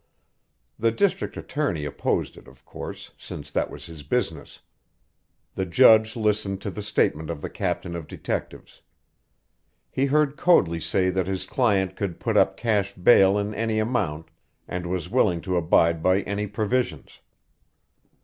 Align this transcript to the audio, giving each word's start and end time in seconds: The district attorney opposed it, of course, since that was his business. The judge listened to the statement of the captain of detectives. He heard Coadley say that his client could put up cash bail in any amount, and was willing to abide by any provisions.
The 0.79 0.89
district 0.89 1.37
attorney 1.37 1.85
opposed 1.85 2.35
it, 2.35 2.47
of 2.47 2.65
course, 2.65 3.11
since 3.19 3.51
that 3.51 3.69
was 3.69 3.85
his 3.85 4.01
business. 4.01 4.61
The 5.53 5.67
judge 5.67 6.15
listened 6.15 6.59
to 6.63 6.71
the 6.71 6.81
statement 6.81 7.29
of 7.29 7.39
the 7.39 7.51
captain 7.51 7.95
of 7.95 8.07
detectives. 8.07 8.81
He 9.91 10.07
heard 10.07 10.37
Coadley 10.37 10.79
say 10.79 11.11
that 11.11 11.27
his 11.27 11.45
client 11.45 11.95
could 11.95 12.19
put 12.19 12.35
up 12.35 12.57
cash 12.57 12.95
bail 12.95 13.37
in 13.37 13.53
any 13.53 13.77
amount, 13.77 14.31
and 14.67 14.87
was 14.87 15.07
willing 15.07 15.39
to 15.41 15.55
abide 15.55 16.01
by 16.01 16.21
any 16.21 16.47
provisions. 16.47 17.19